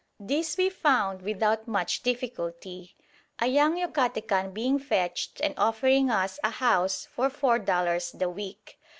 These 0.19 0.57
we 0.57 0.71
found 0.71 1.21
without 1.21 1.67
much 1.67 2.01
difficulty, 2.01 2.95
a 3.37 3.45
young 3.45 3.75
Yucatecan 3.77 4.51
being 4.51 4.79
fetched 4.79 5.39
and 5.41 5.53
offering 5.59 6.09
us 6.09 6.39
a 6.43 6.49
house 6.49 7.07
for 7.11 7.29
four 7.29 7.59
dollars 7.59 8.11
the 8.11 8.27
week. 8.27 8.79